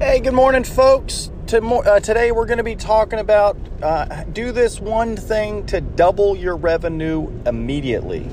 [0.00, 1.28] Hey, good morning, folks.
[1.52, 6.36] Uh, today we're going to be talking about uh, do this one thing to double
[6.36, 8.24] your revenue immediately.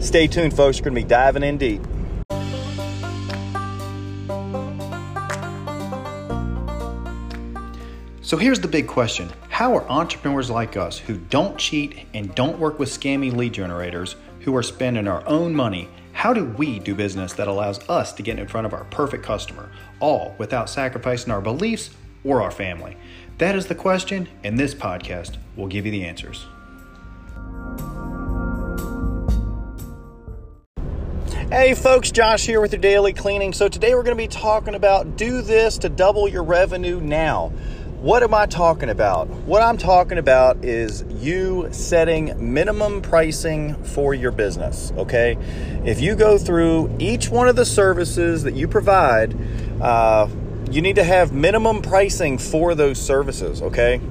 [0.00, 0.80] Stay tuned, folks.
[0.80, 1.82] We're going to be diving in deep.
[8.22, 12.58] So here's the big question How are entrepreneurs like us who don't cheat and don't
[12.58, 15.88] work with scammy lead generators, who are spending our own money,
[16.24, 19.22] how do we do business that allows us to get in front of our perfect
[19.22, 21.90] customer, all without sacrificing our beliefs
[22.24, 22.96] or our family?
[23.36, 26.46] That is the question, and this podcast will give you the answers.
[31.50, 33.52] Hey folks, Josh here with your daily cleaning.
[33.52, 37.52] So today we're going to be talking about do this to double your revenue now.
[38.04, 39.28] What am I talking about?
[39.28, 45.38] What I'm talking about is you setting minimum pricing for your business, okay?
[45.86, 49.34] If you go through each one of the services that you provide,
[49.80, 50.28] uh,
[50.70, 54.02] you need to have minimum pricing for those services, okay?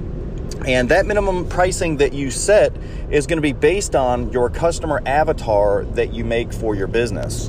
[0.66, 2.72] And that minimum pricing that you set
[3.12, 7.48] is going to be based on your customer avatar that you make for your business.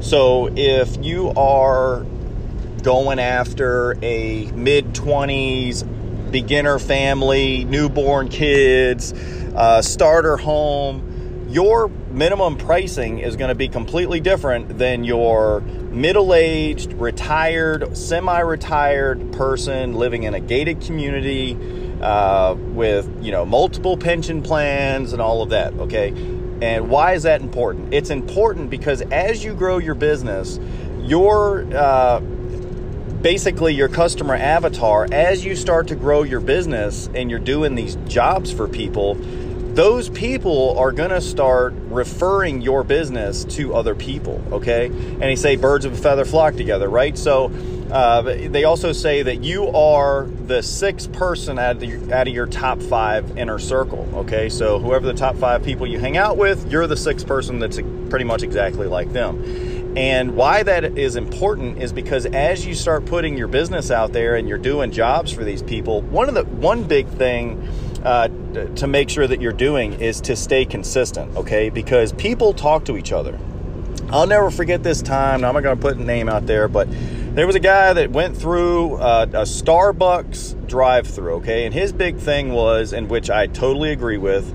[0.00, 2.04] So if you are
[2.84, 5.88] going after a mid 20s
[6.34, 9.12] beginner family, newborn kids,
[9.54, 16.34] uh, starter home, your minimum pricing is going to be completely different than your middle
[16.34, 21.56] aged, retired, semi retired person living in a gated community
[22.02, 25.72] uh, with you know multiple pension plans and all of that.
[25.74, 26.08] Okay.
[26.62, 27.94] And why is that important?
[27.94, 30.58] It's important because as you grow your business,
[31.02, 32.20] your uh,
[33.24, 37.96] basically your customer avatar as you start to grow your business and you're doing these
[38.06, 39.14] jobs for people
[39.74, 44.88] those people are going to start referring your business to other people okay?
[44.88, 47.16] And they say birds of a feather flock together right?
[47.16, 47.50] So
[47.90, 52.34] uh, they also say that you are the sixth person out of, the, out of
[52.34, 54.50] your top five inner circle okay?
[54.50, 57.80] So whoever the top five people you hang out with you're the sixth person that's
[58.10, 63.06] pretty much exactly like them and why that is important is because as you start
[63.06, 66.44] putting your business out there and you're doing jobs for these people, one of the
[66.44, 67.68] one big thing
[68.04, 68.28] uh,
[68.74, 71.70] to make sure that you're doing is to stay consistent, okay?
[71.70, 73.38] Because people talk to each other.
[74.10, 75.44] I'll never forget this time.
[75.44, 76.88] I'm not going to put a name out there, but
[77.34, 81.64] there was a guy that went through uh, a Starbucks drive-through, okay?
[81.64, 84.52] And his big thing was, and which I totally agree with,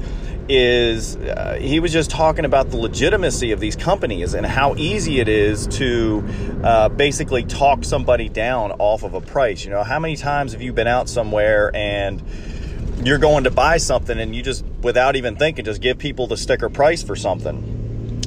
[0.50, 5.20] is uh, he was just talking about the legitimacy of these companies and how easy
[5.20, 6.24] it is to
[6.64, 9.64] uh, basically talk somebody down off of a price.
[9.64, 12.22] You know, how many times have you been out somewhere and
[13.04, 16.38] you're going to buy something and you just, without even thinking, just give people the
[16.38, 17.78] sticker price for something?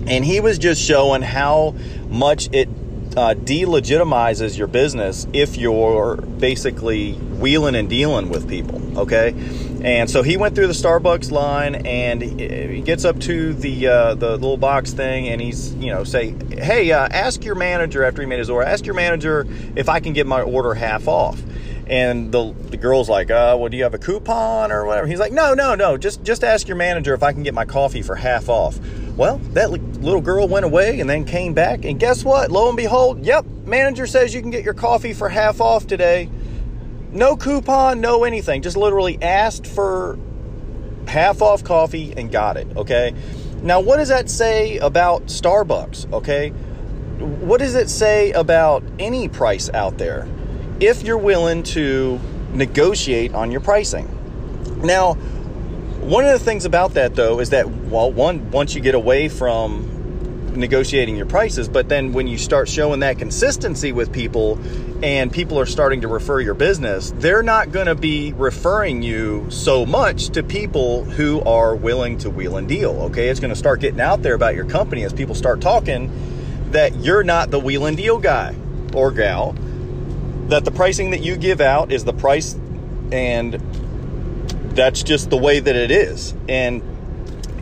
[0.06, 1.74] And he was just showing how
[2.08, 2.68] much it
[3.16, 8.80] uh, delegitimizes your business if you're basically wheeling and dealing with people.
[8.98, 9.34] Okay,
[9.82, 14.14] and so he went through the Starbucks line and he gets up to the uh,
[14.14, 18.22] the little box thing and he's you know say, hey, uh, ask your manager after
[18.22, 18.66] he made his order.
[18.66, 19.46] Ask your manager
[19.76, 21.42] if I can get my order half off.
[21.86, 25.06] And the the girl's like, uh, well, do you have a coupon or whatever?
[25.06, 25.96] He's like, no, no, no.
[25.96, 28.78] Just just ask your manager if I can get my coffee for half off.
[29.16, 32.50] Well, that little girl went away and then came back, and guess what?
[32.50, 36.30] Lo and behold, yep, manager says you can get your coffee for half off today.
[37.10, 38.62] No coupon, no anything.
[38.62, 40.18] Just literally asked for
[41.06, 43.14] half off coffee and got it, okay?
[43.62, 46.48] Now, what does that say about Starbucks, okay?
[47.18, 50.26] What does it say about any price out there
[50.80, 52.18] if you're willing to
[52.54, 54.08] negotiate on your pricing?
[54.82, 55.16] Now,
[56.02, 59.28] one of the things about that, though, is that well, one once you get away
[59.28, 59.92] from
[60.56, 64.58] negotiating your prices, but then when you start showing that consistency with people
[65.02, 69.46] and people are starting to refer your business, they're not going to be referring you
[69.50, 72.90] so much to people who are willing to wheel and deal.
[73.02, 76.10] Okay, it's going to start getting out there about your company as people start talking
[76.72, 78.54] that you're not the wheel and deal guy
[78.94, 79.52] or gal,
[80.48, 82.54] that the pricing that you give out is the price
[83.10, 83.60] and
[84.74, 86.34] that's just the way that it is.
[86.48, 86.82] And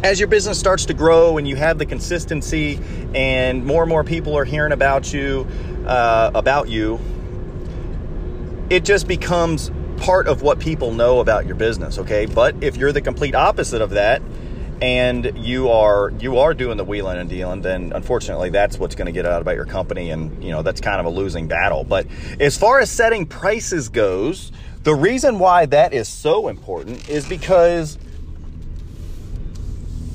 [0.02, 2.80] as your business starts to grow and you have the consistency
[3.14, 5.46] and more and more people are hearing about you
[5.86, 6.98] uh, about you
[8.70, 12.92] it just becomes part of what people know about your business okay but if you're
[12.92, 14.22] the complete opposite of that
[14.80, 19.06] and you are you are doing the wheeling and dealing then unfortunately that's what's going
[19.06, 21.84] to get out about your company and you know that's kind of a losing battle
[21.84, 22.06] but
[22.38, 27.98] as far as setting prices goes the reason why that is so important is because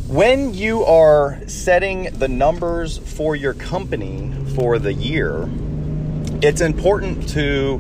[0.08, 5.48] when you are setting the numbers for your company for the year,
[6.42, 7.80] it's important to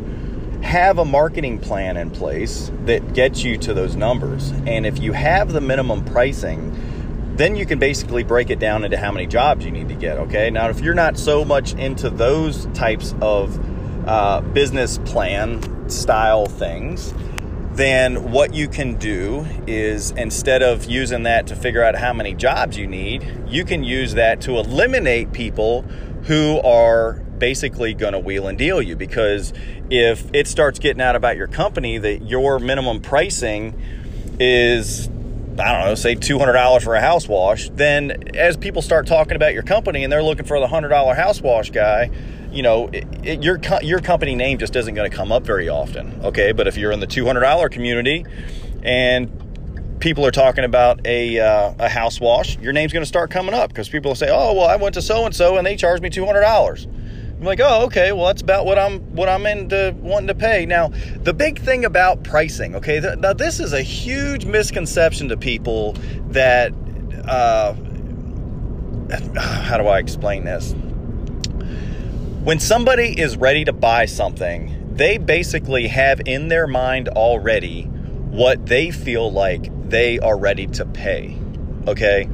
[0.62, 4.52] have a marketing plan in place that gets you to those numbers.
[4.68, 6.72] And if you have the minimum pricing,
[7.36, 10.18] then you can basically break it down into how many jobs you need to get.
[10.18, 10.50] Okay.
[10.50, 13.60] Now, if you're not so much into those types of
[14.08, 17.14] uh, business plan style things,
[17.74, 22.34] then what you can do is instead of using that to figure out how many
[22.34, 25.82] jobs you need, you can use that to eliminate people
[26.24, 28.96] who are basically going to wheel and deal you.
[28.96, 29.54] Because
[29.90, 33.80] if it starts getting out about your company that your minimum pricing
[34.40, 35.10] is
[35.60, 39.54] I don't know, say $200 for a house wash, then as people start talking about
[39.54, 42.10] your company and they're looking for the $100 house wash guy,
[42.52, 45.68] you know, it, it, your your company name just isn't going to come up very
[45.68, 46.22] often.
[46.24, 48.26] Okay, but if you're in the two hundred dollar community
[48.82, 53.30] and people are talking about a uh, a house wash, your name's going to start
[53.30, 55.68] coming up because people will say, "Oh, well, I went to so and so and
[55.68, 56.88] they charged me two hundred dollars."
[57.40, 58.12] I'm like, "Oh, okay.
[58.12, 60.92] Well, that's about what I'm what I'm into wanting to pay." Now,
[61.24, 65.94] the big thing about pricing, okay, th- now this is a huge misconception to people
[66.30, 66.74] that.
[67.28, 67.74] Uh,
[69.40, 70.74] how do I explain this?
[72.44, 78.66] When somebody is ready to buy something, they basically have in their mind already what
[78.68, 81.38] they feel like they are ready to pay.
[81.88, 82.30] Okay?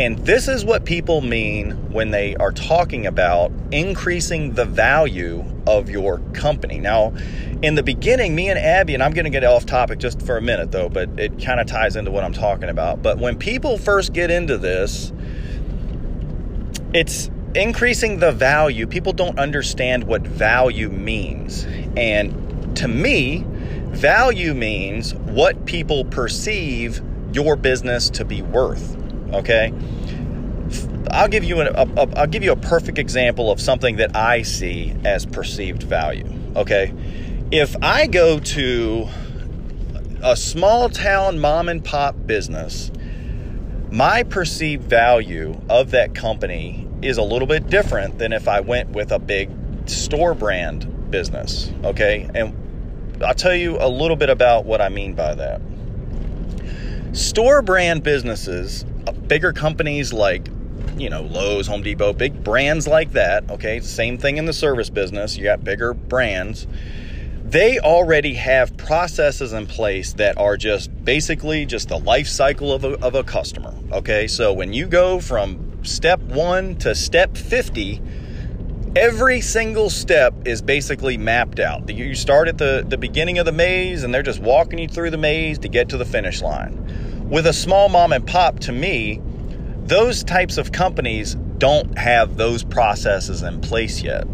[0.00, 5.90] And this is what people mean when they are talking about increasing the value of
[5.90, 6.78] your company.
[6.78, 7.12] Now,
[7.60, 10.38] in the beginning, me and Abby, and I'm going to get off topic just for
[10.38, 13.02] a minute though, but it kind of ties into what I'm talking about.
[13.02, 15.12] But when people first get into this,
[16.94, 21.66] it's increasing the value, people don't understand what value means.
[21.94, 23.44] And to me,
[23.90, 27.02] value means what people perceive
[27.34, 28.96] your business to be worth.
[29.32, 29.72] Okay?
[31.10, 34.14] I'll give you an, a, a, I'll give you a perfect example of something that
[34.14, 36.30] I see as perceived value.
[36.56, 36.92] Okay?
[37.50, 39.08] If I go to
[40.22, 42.92] a small town mom and pop business,
[43.90, 48.90] my perceived value of that company is a little bit different than if I went
[48.90, 49.50] with a big
[49.88, 51.72] store brand business.
[51.84, 52.28] Okay.
[52.34, 52.54] And
[53.24, 55.60] I'll tell you a little bit about what I mean by that.
[57.12, 60.48] Store brand businesses, bigger companies like,
[60.96, 63.50] you know, Lowe's, Home Depot, big brands like that.
[63.50, 63.80] Okay.
[63.80, 65.36] Same thing in the service business.
[65.36, 66.66] You got bigger brands
[67.50, 72.84] they already have processes in place that are just basically just the life cycle of
[72.84, 73.74] a, of a customer.
[73.90, 78.00] Okay, so when you go from step one to step 50,
[78.94, 81.88] every single step is basically mapped out.
[81.88, 85.10] You start at the, the beginning of the maze and they're just walking you through
[85.10, 86.99] the maze to get to the finish line.
[87.30, 89.22] With a small mom and pop, to me,
[89.84, 94.26] those types of companies don't have those processes in place yet.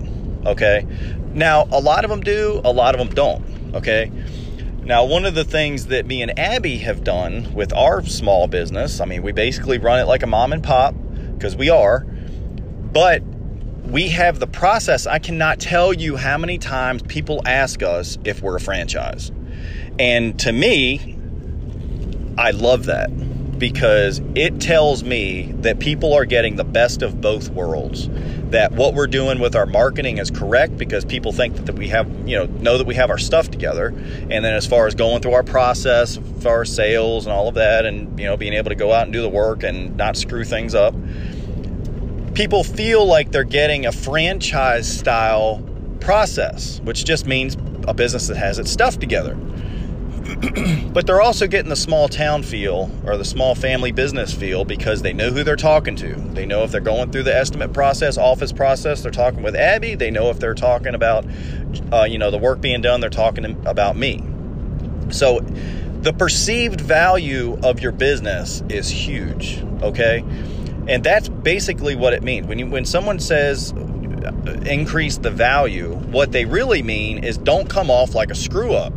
[0.46, 0.87] Okay.
[1.34, 3.75] Now, a lot of them do, a lot of them don't.
[3.75, 4.10] Okay.
[4.82, 9.00] Now, one of the things that me and Abby have done with our small business,
[9.00, 10.94] I mean, we basically run it like a mom and pop
[11.34, 13.22] because we are, but
[13.84, 15.06] we have the process.
[15.06, 19.32] I cannot tell you how many times people ask us if we're a franchise.
[19.99, 21.15] And to me,
[22.38, 23.11] I love that
[23.59, 28.09] because it tells me that people are getting the best of both worlds.
[28.50, 32.06] That what we're doing with our marketing is correct because people think that we have,
[32.29, 33.88] you know, know that we have our stuff together.
[33.88, 37.55] And then as far as going through our process for our sales and all of
[37.55, 40.16] that, and, you know, being able to go out and do the work and not
[40.16, 40.95] screw things up,
[42.35, 45.62] people feel like they're getting a franchise style
[46.00, 47.57] process, which just means
[47.88, 49.37] a business that has its stuff together.
[50.92, 55.02] but they're also getting the small town feel or the small family business feel because
[55.02, 56.14] they know who they're talking to.
[56.14, 59.95] They know if they're going through the estimate process, office process, they're talking with Abby.
[59.95, 61.25] They know if they're talking about,
[61.92, 64.25] uh, you know, the work being done, they're talking about me.
[65.11, 65.40] So
[66.00, 70.25] the perceived value of your business is huge, okay?
[70.88, 72.47] And that's basically what it means.
[72.47, 73.73] When you, when someone says
[74.64, 78.92] increase the value, what they really mean is don't come off like a screw up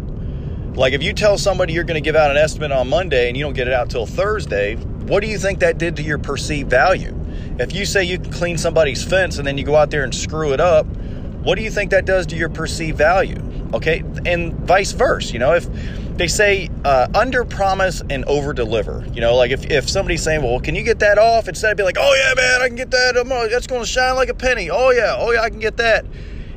[0.79, 3.35] like if you tell somebody you're going to give out an estimate on Monday and
[3.35, 6.17] you don't get it out till Thursday, what do you think that did to your
[6.17, 7.13] perceived value?
[7.59, 10.15] If you say you can clean somebody's fence and then you go out there and
[10.15, 10.85] screw it up,
[11.43, 13.41] what do you think that does to your perceived value?
[13.73, 15.33] Okay, and vice versa.
[15.33, 15.67] You know, if
[16.15, 20.43] they say uh, under promise and over deliver, you know, like if, if somebody's saying,
[20.43, 21.49] well, can you get that off?
[21.49, 23.15] Instead of be like, oh yeah, man, I can get that.
[23.51, 24.69] That's going to shine like a penny.
[24.69, 26.05] Oh yeah, oh yeah, I can get that.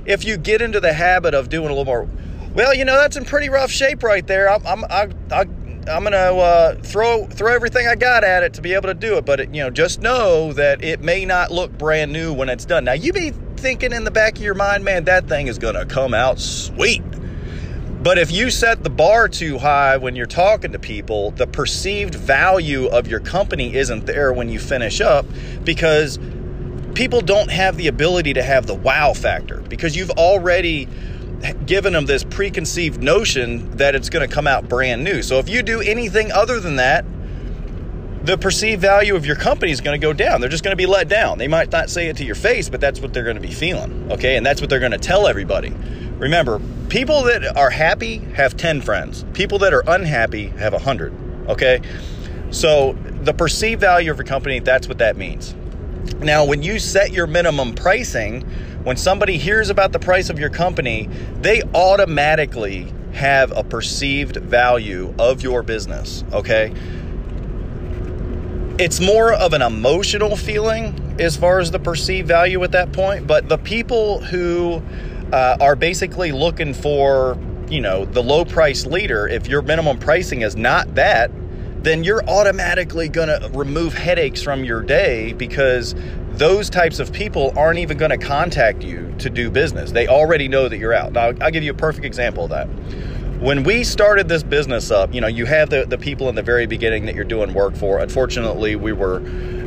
[0.07, 2.09] If you get into the habit of doing a little more,
[2.54, 4.50] well, you know that's in pretty rough shape right there.
[4.50, 5.40] I'm I'm I, I,
[5.90, 9.16] I'm gonna uh, throw throw everything I got at it to be able to do
[9.16, 9.25] it.
[9.25, 12.64] But it, you know, just know that it may not look brand new when it's
[12.64, 12.85] done.
[12.85, 15.87] Now you be thinking in the back of your mind, man, that thing is gonna
[15.87, 17.02] come out sweet.
[18.02, 22.16] But if you set the bar too high when you're talking to people, the perceived
[22.16, 25.25] value of your company isn't there when you finish up
[25.62, 26.18] because
[26.94, 30.88] people don't have the ability to have the wow factor because you've already
[31.67, 35.23] given them this preconceived notion that it's going to come out brand new.
[35.23, 37.05] So if you do anything other than that,
[38.25, 40.41] the perceived value of your company is going to go down.
[40.41, 41.39] They're just going to be let down.
[41.39, 43.53] They might not say it to your face, but that's what they're going to be
[43.53, 44.13] feeling.
[44.13, 44.37] Okay.
[44.37, 45.71] And that's what they're going to tell everybody.
[46.19, 51.13] Remember, people that are happy have 10 friends, people that are unhappy have 100.
[51.49, 51.81] Okay.
[52.51, 55.57] So the perceived value of your company, that's what that means.
[56.19, 58.49] Now, when you set your minimum pricing,
[58.85, 61.09] when somebody hears about the price of your company,
[61.41, 66.25] they automatically have a perceived value of your business.
[66.33, 66.73] Okay
[68.79, 73.27] it's more of an emotional feeling as far as the perceived value at that point.
[73.27, 74.83] But the people who
[75.33, 80.43] uh, are basically looking for, you know, the low price leader, if your minimum pricing
[80.43, 81.31] is not that,
[81.85, 85.95] then you're automatically going to remove headaches from your day because
[86.43, 89.93] those types of people aren't even going to contact you to do business.
[89.93, 91.13] They already know that you're out.
[91.13, 92.69] Now, I'll give you a perfect example of that
[93.43, 96.43] when we started this business up, you know, you have the, the people in the
[96.43, 97.99] very beginning that you're doing work for.
[97.99, 99.19] Unfortunately, we were,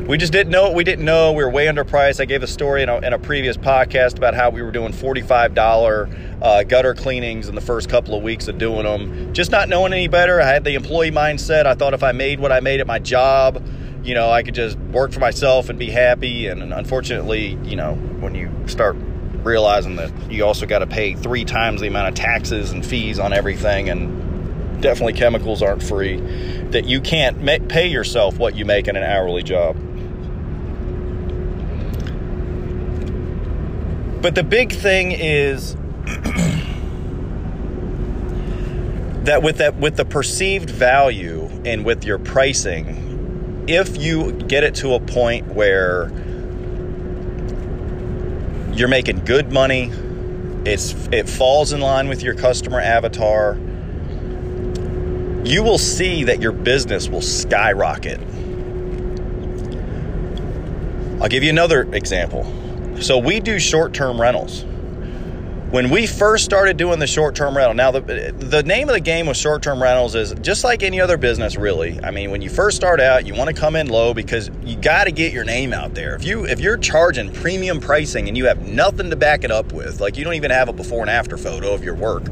[0.08, 1.32] we just didn't know what we didn't know.
[1.32, 2.18] We were way underpriced.
[2.18, 4.92] I gave a story in a, in a previous podcast about how we were doing
[4.92, 9.34] $45 uh, gutter cleanings in the first couple of weeks of doing them.
[9.34, 10.40] Just not knowing any better.
[10.40, 11.66] I had the employee mindset.
[11.66, 13.62] I thought if I made what I made at my job,
[14.06, 16.46] you know, I could just work for myself and be happy.
[16.46, 18.96] And unfortunately, you know, when you start
[19.42, 23.18] realizing that you also got to pay three times the amount of taxes and fees
[23.18, 26.20] on everything and definitely chemicals aren't free
[26.70, 29.76] that you can't pay yourself what you make in an hourly job
[34.20, 35.74] but the big thing is
[39.24, 43.06] that with that with the perceived value and with your pricing
[43.66, 46.10] if you get it to a point where
[48.76, 49.90] you're making good money.
[50.64, 53.56] It's it falls in line with your customer avatar.
[55.44, 58.20] You will see that your business will skyrocket.
[61.20, 62.44] I'll give you another example.
[63.00, 64.64] So we do short-term rentals
[65.70, 69.26] when we first started doing the short-term rental now the, the name of the game
[69.26, 71.98] with short-term rentals is just like any other business really.
[72.02, 74.76] I mean when you first start out you want to come in low because you
[74.76, 76.14] got to get your name out there.
[76.14, 79.72] If you if you're charging premium pricing and you have nothing to back it up
[79.72, 82.24] with like you don't even have a before and after photo of your work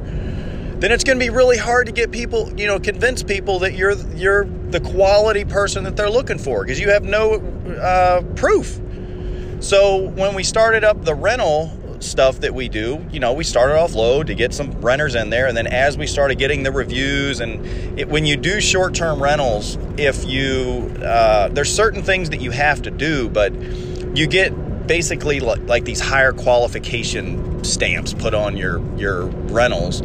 [0.85, 3.75] then it's going to be really hard to get people you know convince people that
[3.75, 7.35] you're you're the quality person that they're looking for because you have no
[7.81, 8.81] uh, proof.
[9.61, 11.73] So when we started up the rental
[12.05, 15.31] stuff that we do, you know, we started off low to get some renters in
[15.31, 15.47] there.
[15.47, 17.65] And then as we started getting the reviews, and
[17.99, 22.51] it, when you do short term rentals, if you, uh, there's certain things that you
[22.51, 23.53] have to do, but
[24.17, 30.03] you get basically like, like these higher qualification stamps put on your, your rentals.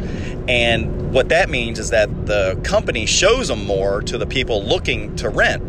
[0.48, 5.14] And what that means is that the company shows them more to the people looking
[5.16, 5.62] to rent.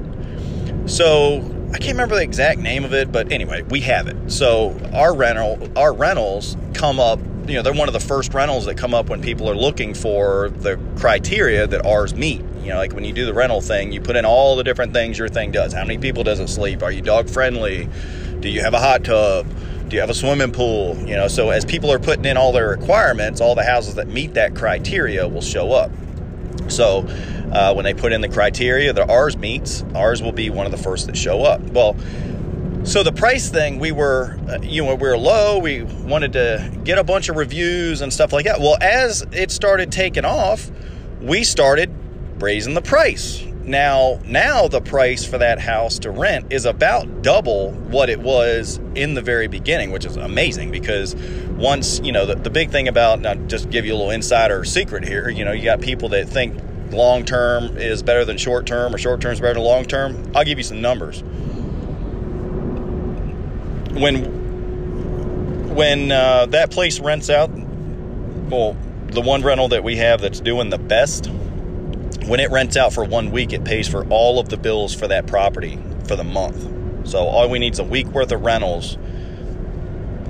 [0.90, 1.40] So
[1.74, 4.32] I can't remember the exact name of it, but anyway, we have it.
[4.32, 7.20] So our rental, our rentals come up.
[7.48, 9.94] You know, they're one of the first rentals that come up when people are looking
[9.94, 12.42] for the criteria that ours meet.
[12.62, 14.94] You know, like when you do the rental thing, you put in all the different
[14.94, 15.74] things your thing does.
[15.74, 16.84] How many people does it sleep?
[16.84, 17.88] Are you dog friendly?
[18.42, 19.48] Do you have a hot tub?
[19.88, 20.96] Do you have a swimming pool?
[21.00, 24.08] You know, so as people are putting in all their requirements, all the houses that
[24.08, 25.92] meet that criteria will show up.
[26.72, 27.06] So
[27.52, 30.72] uh, when they put in the criteria that ours meets, ours will be one of
[30.72, 31.62] the first that show up.
[31.62, 31.96] Well,
[32.84, 35.60] so the price thing, we were, uh, you know, we were low.
[35.60, 38.60] We wanted to get a bunch of reviews and stuff like that.
[38.60, 40.72] Well, as it started taking off,
[41.22, 41.94] we started
[42.40, 43.46] raising the price.
[43.64, 48.80] Now, now the price for that house to rent is about double what it was
[48.96, 51.16] in the very beginning, which is amazing because
[51.58, 54.66] once, you know, the, the big thing about, now just give you a little insider
[54.66, 56.60] secret here, you know, you got people that think
[56.92, 60.32] long term is better than short term or short term is better than long term,
[60.36, 61.22] I'll give you some numbers.
[63.94, 64.42] When
[65.76, 67.50] when uh, that place rents out,
[68.50, 68.76] well,
[69.08, 71.30] the one rental that we have that's doing the best,
[72.28, 75.08] when it rents out for one week, it pays for all of the bills for
[75.08, 77.08] that property for the month.
[77.08, 78.98] So all we need is a week worth of rentals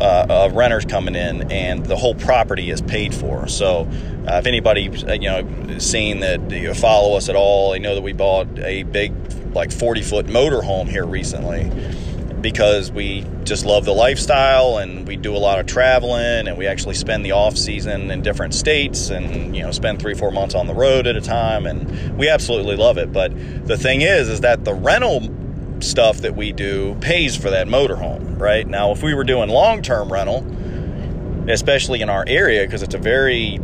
[0.01, 3.47] uh, of renters coming in, and the whole property is paid for.
[3.47, 3.87] So,
[4.27, 7.93] uh, if anybody uh, you know seen that you follow us at all, they know
[7.93, 9.13] that we bought a big,
[9.53, 11.69] like forty foot motor home here recently,
[12.41, 16.67] because we just love the lifestyle and we do a lot of traveling and we
[16.67, 20.55] actually spend the off season in different states and you know spend three four months
[20.55, 23.11] on the road at a time and we absolutely love it.
[23.13, 23.31] But
[23.67, 25.29] the thing is is that the rental
[25.81, 28.67] stuff that we do pays for that motorhome right?
[28.67, 30.45] Now if we were doing long-term rental
[31.49, 33.59] especially in our area because it's a very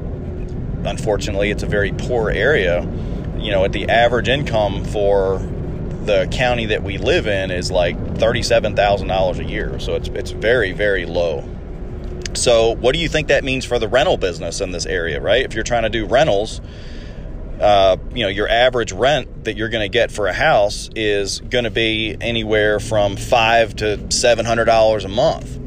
[0.84, 2.82] unfortunately it's a very poor area
[3.38, 5.40] you know at the average income for
[6.08, 9.80] the county that we live in is like $37,000 a year.
[9.80, 11.48] So it's it's very very low.
[12.34, 15.44] So what do you think that means for the rental business in this area, right?
[15.44, 16.62] If you're trying to do rentals,
[17.60, 21.40] uh, you know, your average rent that you're going to get for a house is
[21.40, 25.58] going to be anywhere from five to seven hundred dollars a month.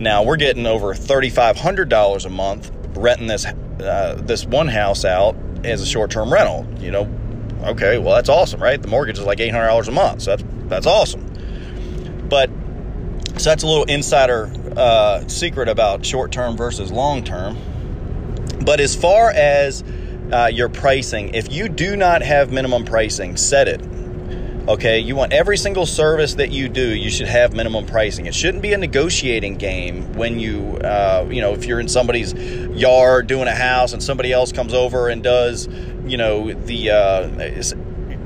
[0.00, 4.68] Now we're getting over thirty five hundred dollars a month renting this uh, this one
[4.68, 6.66] house out as a short term rental.
[6.80, 7.04] You know,
[7.64, 8.80] Okay, well that's awesome, right?
[8.80, 11.26] The mortgage is like eight hundred dollars a month, so that's that's awesome.
[12.28, 12.50] But
[13.36, 17.56] so that's a little insider uh, secret about short term versus long term.
[18.64, 19.82] But as far as
[20.32, 23.80] uh, your pricing, if you do not have minimum pricing, set it.
[24.68, 28.26] Okay, you want every single service that you do, you should have minimum pricing.
[28.26, 32.34] It shouldn't be a negotiating game when you, uh, you know, if you're in somebody's
[32.34, 35.66] yard doing a house and somebody else comes over and does,
[36.04, 37.28] you know, the uh,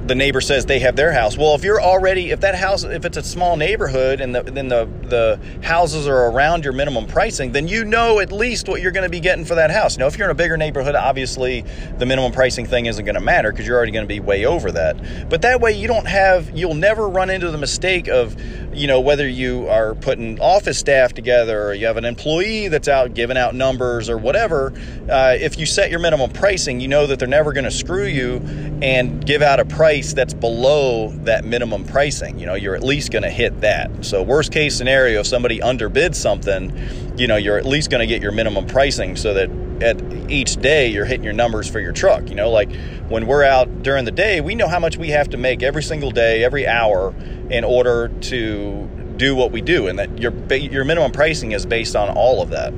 [0.06, 1.36] the neighbor says they have their house.
[1.36, 4.68] Well, if you're already if that house if it's a small neighborhood and the, then
[4.68, 8.90] the the houses are around your minimum pricing, then you know at least what you're
[8.90, 9.96] going to be getting for that house.
[9.98, 11.64] Now, if you're in a bigger neighborhood, obviously
[11.98, 14.44] the minimum pricing thing isn't going to matter because you're already going to be way
[14.44, 15.28] over that.
[15.28, 18.36] But that way you don't have you'll never run into the mistake of,
[18.74, 22.88] you know, whether you are putting office staff together or you have an employee that's
[22.88, 24.72] out giving out numbers or whatever.
[25.08, 28.06] Uh, if you set your minimum pricing, you know that they're never going to screw
[28.06, 28.36] you
[28.82, 32.38] and give out a price price that's below that minimum pricing.
[32.38, 34.04] You know, you're at least going to hit that.
[34.04, 36.72] So, worst case scenario, if somebody underbids something,
[37.18, 39.50] you know, you're at least going to get your minimum pricing so that
[39.82, 42.30] at each day you're hitting your numbers for your truck.
[42.30, 42.74] You know, like
[43.08, 45.82] when we're out during the day, we know how much we have to make every
[45.82, 47.14] single day, every hour
[47.50, 51.96] in order to do what we do, and that your your minimum pricing is based
[51.96, 52.72] on all of that.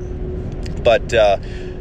[0.83, 1.39] But uh,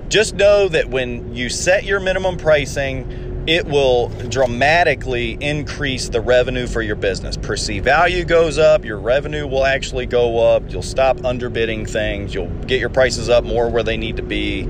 [0.09, 6.65] just know that when you set your minimum pricing, it will dramatically increase the revenue
[6.65, 7.35] for your business.
[7.35, 12.47] Perceived value goes up, your revenue will actually go up, you'll stop underbidding things, you'll
[12.65, 14.61] get your prices up more where they need to be,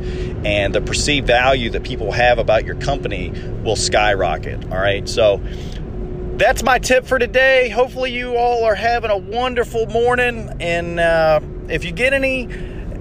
[0.43, 3.31] and the perceived value that people have about your company
[3.63, 4.63] will skyrocket.
[4.71, 5.39] All right, so
[6.37, 7.69] that's my tip for today.
[7.69, 12.49] Hopefully, you all are having a wonderful morning, and uh, if you get any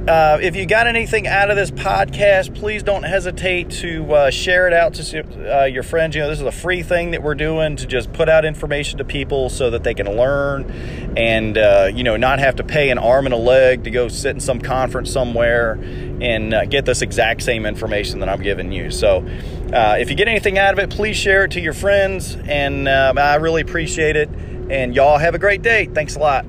[0.09, 4.67] uh, if you got anything out of this podcast, please don't hesitate to uh, share
[4.67, 6.17] it out to uh, your friends.
[6.17, 8.99] You know, this is a free thing that we're doing to just put out information
[8.99, 10.69] to people so that they can learn
[11.17, 14.09] and, uh, you know, not have to pay an arm and a leg to go
[14.09, 15.75] sit in some conference somewhere
[16.21, 18.91] and uh, get this exact same information that I'm giving you.
[18.91, 19.25] So,
[19.73, 22.89] uh, if you get anything out of it, please share it to your friends, and
[22.89, 24.29] I really appreciate it.
[24.29, 25.87] And y'all have a great day.
[25.87, 26.45] Thanks a lot.